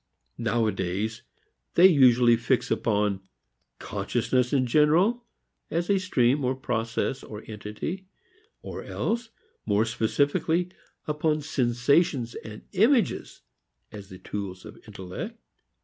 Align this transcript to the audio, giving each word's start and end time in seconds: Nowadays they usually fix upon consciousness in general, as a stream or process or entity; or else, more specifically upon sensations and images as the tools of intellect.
Nowadays 0.39 1.21
they 1.75 1.85
usually 1.85 2.35
fix 2.35 2.71
upon 2.71 3.21
consciousness 3.77 4.51
in 4.51 4.65
general, 4.65 5.25
as 5.69 5.91
a 5.91 5.99
stream 5.99 6.43
or 6.43 6.55
process 6.55 7.21
or 7.23 7.43
entity; 7.45 8.07
or 8.63 8.81
else, 8.83 9.29
more 9.67 9.85
specifically 9.85 10.71
upon 11.05 11.41
sensations 11.41 12.33
and 12.33 12.63
images 12.71 13.43
as 13.91 14.09
the 14.09 14.17
tools 14.17 14.65
of 14.65 14.75
intellect. 14.87 15.37